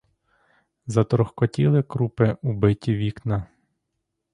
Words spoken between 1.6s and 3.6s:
крупи у биті вікна.